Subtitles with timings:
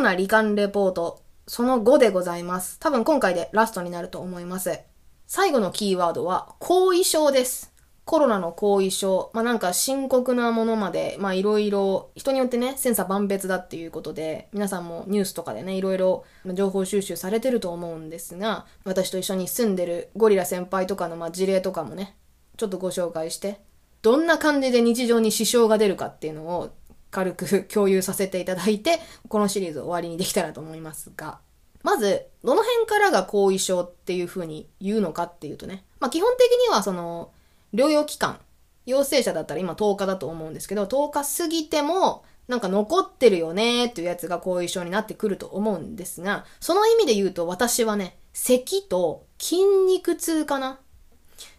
[0.00, 2.78] ロナ罹患レポート、その5でございます。
[2.80, 4.80] 多分今回でラストになると思います。
[5.26, 7.74] 最後のキーワードは、後遺症です。
[8.06, 9.30] コロナの後遺症。
[9.34, 22.16] まあなんか深刻なものまで、まあいろいろ、人によってね、千差万別だっていうことで、皆さんもニュースとかでね、いろいろ情報収集されてると思うんですが、私と一緒に住んでるゴリラ先輩とかのま事例とかもね、
[22.56, 23.60] ちょっとご紹介して、
[24.00, 26.70] どんな感じで日常に支障が出るかっていうのを
[27.10, 31.38] 軽く共有させていただいて、このシリーズを終わりにできたらと思いますが、
[31.82, 37.30] まず、どの辺からが後遺症っていう風に言うのかっていうとね、まあ基本的にはその、
[37.72, 38.38] 療養期間、
[38.86, 50.80] 陽性者だったら今10日だと思うんですけど、10日過ぎても、なんか残ってるよねっていうやつが後遺症になってくると思うんですが、その意味で言うと私はね、咳と筋肉痛かな。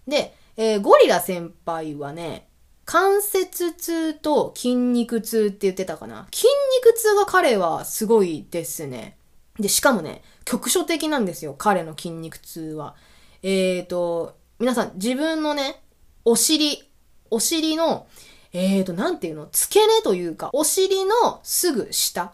[0.07, 2.47] で、えーゴリラ先輩はね、
[2.85, 6.27] 関節痛と筋肉痛って言ってたかな？
[6.31, 6.47] 筋
[6.83, 9.17] 肉痛が彼はすごいですね。
[9.59, 12.95] で、しかもね、局所的なんですよ、彼の筋肉痛は。
[13.43, 15.81] えーと、皆さん、自分のね、
[16.25, 16.83] お尻、
[17.29, 18.07] お尻の、
[18.53, 22.33] えーと、なんていうの、付け根というか、お尻のすぐ下。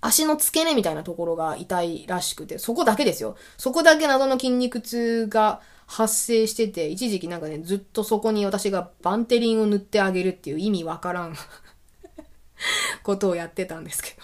[0.00, 3.36] 足の付け根みたいなところが痛いらしくて、そこだけですよ。
[3.56, 5.60] そこだけ謎の筋肉痛が
[5.92, 11.36] 発生してて、一時期なんかね、ずっとそこに私がバンテリンを塗ってあげるっていう意味わからん
[13.04, 14.22] ことをやってたんですけど。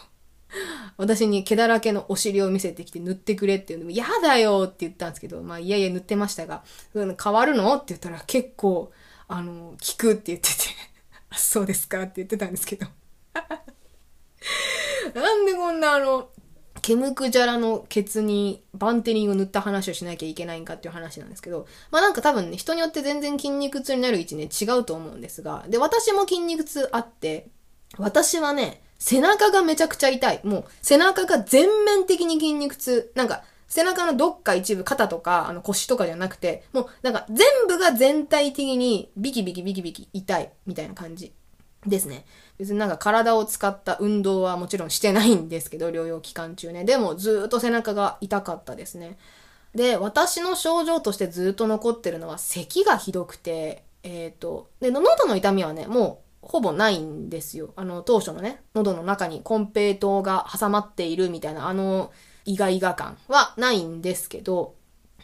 [0.96, 7.74] 私に毛だらけのお尻を見せてきて塗ってくれっていうのも、嫌だよって言ったんですけど、まあ、いやいや塗ってましたが、変わるの？
[7.74, 8.90] って言ったら結構、
[9.28, 10.54] あの、効くって言ってて、
[11.36, 12.86] そうですかって言ってたんですけど。
[15.14, 16.30] なんでこんなあの、
[16.88, 27.48] ケムクジャラのケツにバンテリンを塗った話をしなきゃいけないんかっていう話なんですけど、まあなんか多分ね、人によって全然筋肉痛になる位置ね、違うと思うんですが、で、私も筋肉痛あって、
[27.98, 30.40] 私はね、背中がめちゃくちゃ痛い。
[30.44, 33.12] もう、背中が全面的に筋肉痛。
[33.14, 41.34] なんか、背中のどっか一部、肩とか、あの腰とかじゃなくて、もう、なんか全部が全体的にビキビキビキビキ痛い、みたいな感じ
[41.86, 42.24] ですね。
[42.58, 46.84] 別になんか体を使った運動はもちろんしてないんですけど、療養期間中ね。
[46.84, 49.16] でもずっと背中が痛かったですね。
[49.74, 57.72] で、私の症状としてずっと残ってるのは咳がひどくて、えっ、と、で、喉の痛みはね、もうほぼないんですよ。
[57.76, 62.10] あの、当初のね、喉の中にコンペイトが挟まっているみたいな、あの、
[62.44, 64.74] イガイガ感はないんですけど、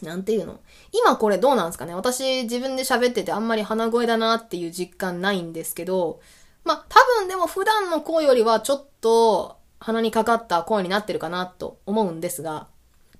[0.03, 0.59] なんていうの？
[0.92, 1.94] 今これどうなんですかね？
[1.94, 6.21] 私自分で喋っててあんまり鼻声だなっていう実感ないんですけど、
[6.65, 12.69] まあ、多分でも普段の声よりはちょっと鼻にかかった声になってるかなと思うんですが、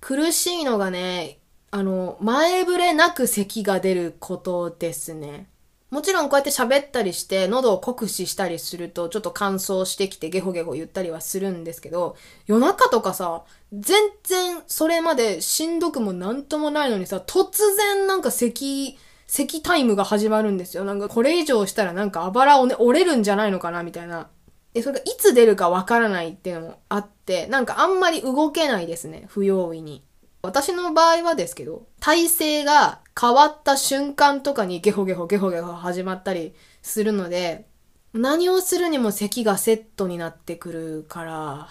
[0.01, 1.39] 苦しいのがね、
[1.71, 5.49] あの、前触れなく咳が出ることですね。
[5.91, 12.17] もちろんこうやって喋ったりして喉を酷使したりするとちょっと乾燥してきてゲホゲホ言ったりはするんですけど、
[12.47, 18.99] 夜中とかさ、全然それまでしんどくもなんともないのにさ、突然なんか咳、
[19.35, 20.85] 咳タイムが始まるんですよ。
[20.85, 24.29] なんかこれ以上したらなんかあばらをね、折れるんじゃないのかなみたいな。
[24.75, 30.05] で、それがいつ出るかわからないっていうのもあって、なんかあんまり動けないですね、不用意に。
[30.43, 37.67] 私の場合はですけど、体勢が変わった瞬間とかにゲホゲホゲホゲホ始まったりするので、
[38.13, 41.69] 何をするにも咳がセットになってくるから、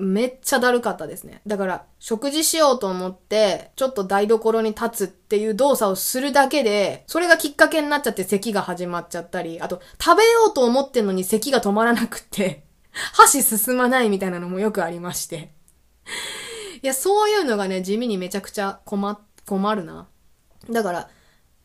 [0.00, 1.42] めっちゃだるかったですね。
[1.46, 15.52] だから、食事しようと思って、ちょっと台所に立つっていう動作をするだけで、それがきっかけになっちゃって咳が始まっちゃったり、あと、食べようと思ってんのに咳が止まらなくって、箸進まないみたいなのもよくありまして。
[16.82, 20.08] いや、そういうのがね、地味にめちゃくちゃ困、困るな。
[20.70, 21.08] だから、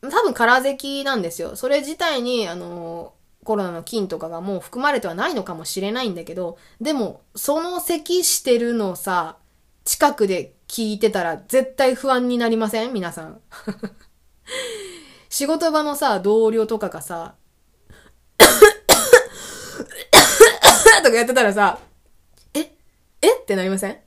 [0.02, 1.56] 多分空咳なんですよ。
[1.56, 3.14] それ自体に、あの、
[3.46, 9.38] コロナの菌とかがもう含まれてはないのかもしれないんだけど、でも、その咳してるのさ、
[9.84, 12.92] 近くで聞いてたら絶対不安になりません？
[12.92, 13.40] 皆さん。
[15.30, 17.36] 仕事場のさ、同僚とかがさ、
[21.04, 21.78] とかやってたらさ、
[22.52, 22.74] え？
[23.22, 23.36] え？
[23.36, 23.98] ってなりません？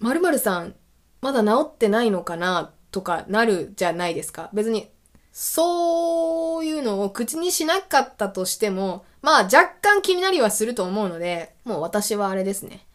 [0.00, 0.74] 〇〇さん、
[1.20, 2.72] まだ治ってないのかな？
[2.90, 4.50] とかなるじゃないですか。
[4.52, 4.90] 別に、
[5.32, 12.86] そういうのを口にしなかったとしても、まあ若干気になりはすると思うので、もう私はあれですね。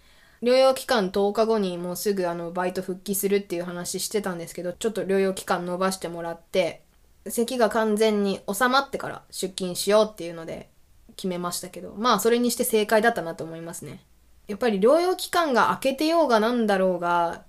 [0.44, 6.84] 療養期間10日後にもうすぐあのバイト復帰するっていう話してたんですけど、ちょっと療養期間伸ばしてもらって、
[7.28, 10.70] 咳が完全に収まってから出勤しようっていうので
[11.16, 14.00] 決めましたけど、まあそれにして正解だったなと思いますね。
[14.48, 17.42] やっぱり療養期間が明けてようがなんだろうが、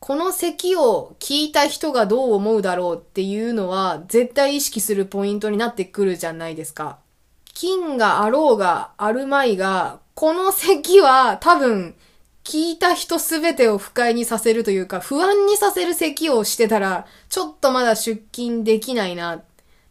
[0.00, 6.98] この咳を聞いた人がどう思うだろうっていうのは絶対意識するポイントになってくるじゃないですか。
[7.52, 11.96] 菌があろうがあるまいが、この咳は多分
[12.44, 19.44] 聞いた人すべてを不快にさせるというか、不安にさせる咳をしてたら、ちょっとまだ出勤できないなっ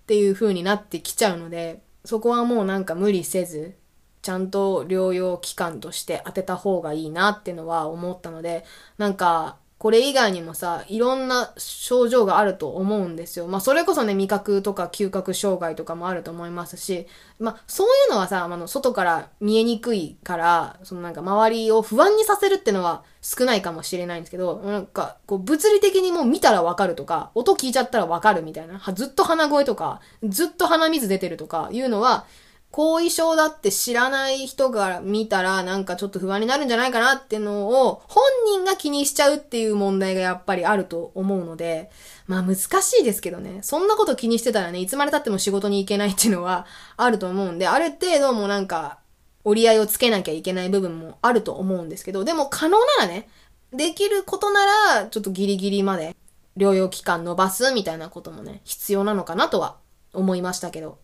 [0.08, 3.76] ていう風になってきちゃうので、そこはもうなんか無理せず、
[4.22, 8.66] ちゃんと療養期間として当てた方がいいなってのは思ったので、
[8.98, 13.48] なんか、これ以外にもさ、いろんな症状があると思うんですよ。
[13.48, 17.06] まあ、それこそね、味覚とか嗅覚障害とかもあると思いますし、
[17.38, 32.26] まあ、そういうのはさ、あの、外から見えにくいから、そのなんか周りを不安にさせるってのは少ないかもしれないんですけど、なんか、こう、物理的にもう見たらわかるとか、音聞いちゃったらわかるみたいな、ずっと鼻声とか、ずっと鼻水出てるとかいうのは、
[32.72, 41.90] 後遺症だって知らない人が見たらなんかちょっと不安になるんじゃないかなってのを本人が気にしちゃうっていう問題がやっぱりあると思うので、
[42.28, 43.60] まあ難しいですけどね。
[43.64, 46.68] そんなこと気にしてたらね、いつまで経っても仕事に行けないっていうのは
[46.98, 49.00] あると思うんで、ある程度もなんか
[49.44, 53.30] 折り合いをつけなきゃいけない部分もあると思うんですけど、でも可能ならね、
[53.72, 54.66] できることな
[55.00, 56.16] らちょっとギリギリまで
[56.58, 59.78] 療養期間伸ばすみたいなこともね、必要なのかなとは
[60.14, 61.00] 思いましたけど。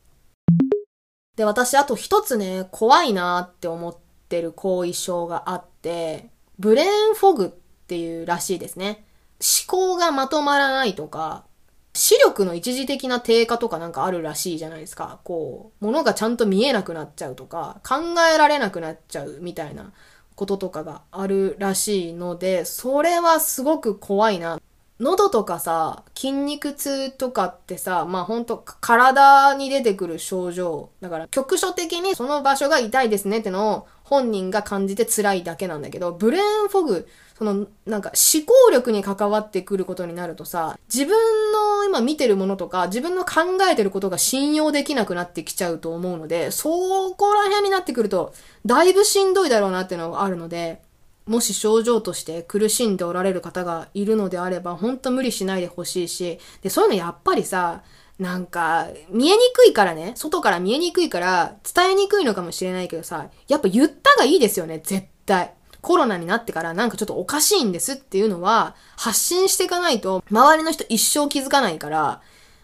[1.35, 3.95] で、私、あと一つね、怖いなって思っ
[4.29, 7.49] てる後遺症があって、ブレーンフォグっ
[7.87, 9.05] ていうらしいですね。
[9.39, 11.45] 思考がまとまらないとか、
[11.95, 15.19] 視力の一時的な低下とかなんかあるらしいじゃないですか。
[15.23, 17.95] こう、物がちゃんと見えなくなっちゃうとか、考
[18.33, 19.91] えられなくなっちゃうみたいな
[20.35, 24.59] こととかがあるらしいので、それはすごく怖いな。
[25.03, 30.89] 喉とかさ、筋肉痛とかってさ、まあほんと体に出てくる症状。
[31.01, 37.07] だから局所的にその場所が痛いですねってのを本人が感じて辛いだけなんだけど、ブレーンフォグ、
[37.37, 41.11] そのなんか思考力に関わってくることになるとさ、自分
[41.51, 46.69] の今見てるものとか、自分の考えてることが信用できなくなってきちゃうと思うので、そ
[47.17, 48.33] こら辺になってくると、
[48.65, 50.81] だいぶしんどいだろうなってのがあるので、
[51.25, 57.83] もし症状として苦しんでおられる方がいるのであれば、ほんと無理しないでほしいし、で、そういうのやっぱりさ、
[58.19, 65.53] なんか、見えにくいからね、外から見えにくいから、伝えにくいのかもしれないけどさ、やっぱ言ったがいいですよね、絶対。
[65.81, 72.21] コロナになってからなんかちょっとおかしいんですっていうのは、発信していかないと、周りの人一生気づかないから、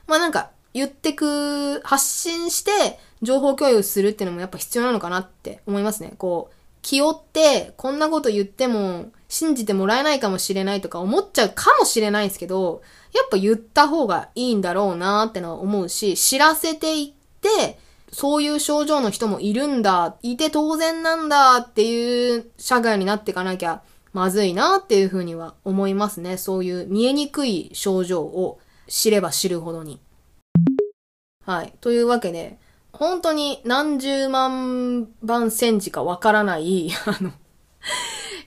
[0.08, 6.14] まあなんか、言ってく、発信して、情報共有するっていうのもやっぱ必要なのかなって思いますね。
[6.18, 6.56] こう、
[6.90, 12.82] 気負って、こんなこと言っても信じてもらえないかもしれないとか思っちゃうかもしれないんですけど、
[13.14, 17.78] やっぱ言った方がいいんだろうなってのは思うし、知らせていって、
[18.12, 26.38] そういう症状の人もいるんだ、いて当然なんだっていう社会になっていかなきゃまずいなっていうふうには思いますね。
[26.38, 28.58] そういう見えにくい症状を
[28.88, 30.00] 知れば知るほどに。
[31.46, 31.74] はい。
[31.82, 32.58] というわけで、
[32.92, 37.32] 本当に何十万番センチかわからない、あの、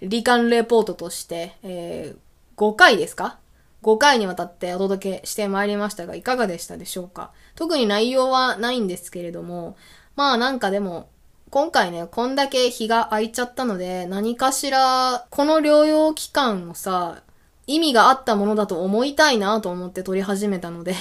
[0.02, 3.38] 罹患レポートとして、えー、5回ですか
[3.82, 7.32] ?5 回にわたってお届けしてまいりましたが、いかがでしたでしょうか？
[7.54, 9.76] 特に内容はないんですけれども、
[10.16, 11.08] まあなんかでも、
[11.50, 17.22] 今回ね、こんだけ日が空いちゃったので、何かしら、この療養期間をさ、
[17.66, 20.94] 意味があったものだと思いたいなと思って撮り始めたので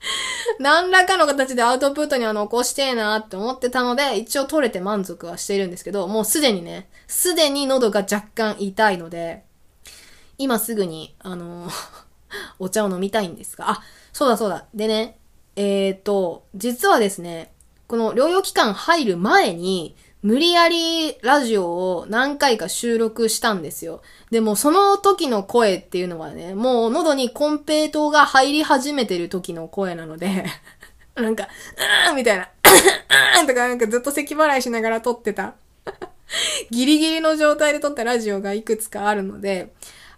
[0.58, 9.44] 何らかの形でアウトプットには残してえなって思ってたので、一応取れて満足はしているんですけど、もうすでにね、すでに喉が若干痛いので、
[10.38, 11.68] 今すぐに、あの
[12.58, 14.66] お茶を飲みたいんですが、あ、そうだそうだ。
[14.74, 15.18] でね、
[15.56, 17.52] えっ、ー、と、実はですね、
[17.86, 24.02] この療養期間入る前に、無理やりラジオを何回か収録したんですよ。
[24.30, 30.44] でもその時の声っていうのはね、もう喉にコンペイトが入り始めてる時の声なので
[31.16, 31.48] なんか、
[32.06, 35.54] うーんみたいな、うーんとかなんかずっと咳払いしながら撮ってた
[36.70, 39.72] ギリギリの状態で撮ったラジオがいくつかあるので、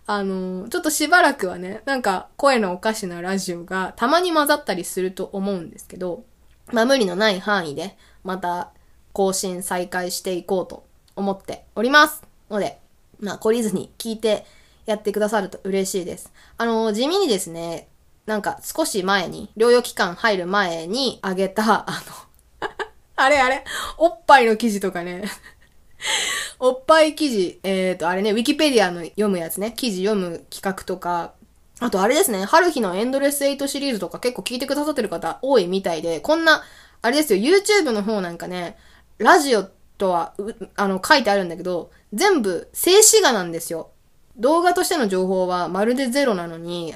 [0.07, 6.25] あの、ちょっとしばらくはね、なんか声のおかしなラジオがたまに混ざったりすると思うんですけど、
[6.73, 8.73] まあ無理のない範囲で、また
[9.13, 10.85] 更新再開していこうと
[11.17, 12.23] 思っております。
[12.51, 12.79] ので、
[13.21, 14.45] まあ、懲りずに聞いて
[14.87, 16.33] やってくださると嬉しいです。
[16.59, 17.89] あの、地味にですね、
[18.27, 22.03] なんか少し前に、療養期間入る前にあげた、あ
[22.61, 22.69] の
[23.17, 23.65] あれあれ、
[23.99, 25.25] おっぱいの記事とかね
[26.59, 31.33] おっぱい記事、えっ、ー、と、あれね、ウィキペディアの読むやつね、記事読む企画とか、
[31.81, 36.63] あとあれですね、春日のエンドレス8シリーズとか結構聞いてくださってる方多いみたいで、こんな、
[37.03, 38.77] あれですよ、YouTube の方なんかね、
[39.23, 40.35] ラジオとは、
[40.77, 43.91] あの、書いてあるんだけど、全部静止画なんですよ。
[44.37, 46.95] 動画としての情報はまるでゼロなのに、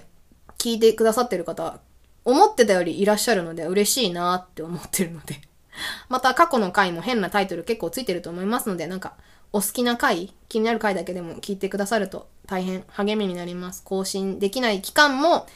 [0.59, 1.81] 聞いてくださってる方、
[2.25, 5.41] 思ってたよりいらっしゃるので嬉しいなって思ってるので。
[6.09, 9.15] また過去の回も変なタイトル結構ついてると思いますので、なんか
[9.53, 13.83] お好きな回、気になる回だけでも聞いてくださると大変励みになります。
[13.85, 15.47] 更新できない期間も、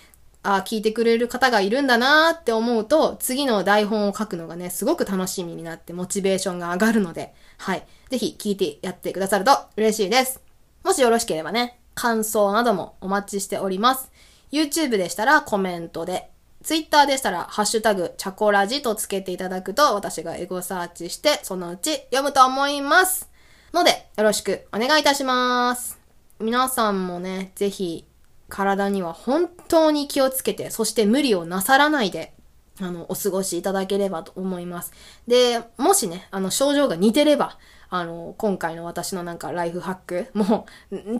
[0.43, 7.87] あ聞いてくれる方がいるんだなーって思うと、次の台本を書くのがね、すごく楽しみになってモチベーションが上がるので、はい。
[8.09, 10.41] ぜひ聞いてやってくださると嬉しいです。
[10.83, 14.11] もしよろしければね、感想などもお待ちしております。
[14.51, 16.31] YouTube でしたらコメントで、
[16.63, 23.31] Twitter でしたら、ハッシュタグ、チャコラジとつけていただくと、私がエゴサーチして、そのうち読むと思います。
[23.73, 25.99] ので、よろしくお願いいたします。
[26.39, 28.05] 皆さんもね、ぜひ、
[28.50, 32.35] 体には本当に気をつけて、そして無理をなさらないで、
[32.80, 34.92] あの、お過ごしいただければと思います。
[35.26, 40.66] で、もしね、あの、症状が似てれば、あの、今回の私のなんかライフハック、も、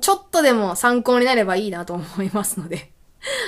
[0.00, 2.92] ちょっとでも参考になればいいなと思いますので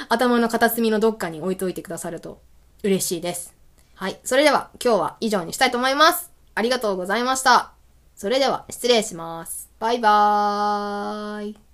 [0.09, 2.43] 頭の片隅のどっかに置いといてくださると
[2.83, 3.55] 嬉しいです。
[3.95, 4.19] はい。
[4.25, 6.33] それでは今日は以上にしたいと思います。
[6.55, 7.73] ありがとうございました。
[8.17, 9.71] それでは失礼します。
[9.79, 11.72] バイバーイ。